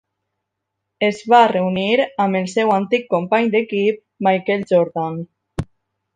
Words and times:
Es 1.07 1.19
va 1.33 1.41
reunir 1.51 2.07
amb 2.25 2.39
el 2.39 2.47
seu 2.55 2.73
antic 2.77 3.05
company 3.13 3.53
d'equip, 3.57 4.01
Michael 4.31 4.67
Jordan. 4.73 5.23